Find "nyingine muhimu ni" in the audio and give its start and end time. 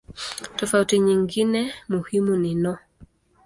0.99-2.53